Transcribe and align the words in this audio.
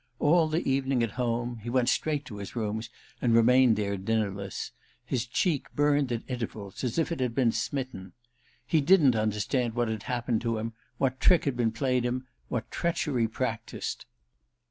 All 0.17 0.47
the 0.47 0.67
evening 0.67 1.03
at 1.03 1.11
home—he 1.11 1.69
went 1.69 1.87
straight 1.87 2.25
to 2.25 2.37
his 2.37 2.55
rooms 2.55 2.89
and 3.21 3.35
remained 3.35 3.75
there 3.75 3.97
dinnerless—his 3.97 5.27
cheek 5.27 5.67
burned 5.75 6.11
at 6.11 6.23
intervals 6.27 6.83
as 6.83 6.97
if 6.97 7.11
it 7.11 7.19
had 7.19 7.35
been 7.35 7.51
smitten. 7.51 8.13
He 8.65 8.81
didn't 8.81 9.15
understand 9.15 9.75
what 9.75 9.89
had 9.89 10.01
happened 10.01 10.41
to 10.41 10.57
him, 10.57 10.73
what 10.97 11.19
trick 11.19 11.45
had 11.45 11.55
been 11.55 11.71
played 11.71 12.03
him, 12.03 12.25
what 12.49 12.71
treachery 12.71 13.27
practised. 13.27 14.07